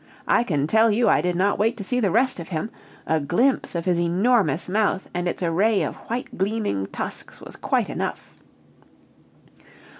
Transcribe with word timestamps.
I 0.27 0.41
can 0.41 0.65
tell 0.65 0.89
you 0.89 1.07
I 1.07 1.21
did 1.21 1.35
not 1.35 1.59
wait 1.59 1.77
to 1.77 1.83
see 1.83 1.99
the 1.99 2.09
rest 2.09 2.39
of 2.39 2.47
him! 2.49 2.71
a 3.05 3.19
glimpse 3.19 3.75
of 3.75 3.85
his 3.85 3.99
enormous 3.99 4.67
mouth 4.67 5.07
and 5.13 5.27
its 5.27 5.43
array 5.43 5.83
of 5.83 5.95
white 6.09 6.39
gleaming 6.39 6.87
tusks 6.87 7.39
was 7.39 7.55
quite 7.55 7.87
enough. 7.87 8.33